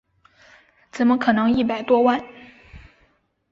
[0.91, 2.25] 怎么可能一百多万